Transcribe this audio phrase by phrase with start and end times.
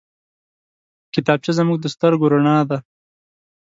[1.13, 2.77] کتابچه زموږ د سترګو رڼا ده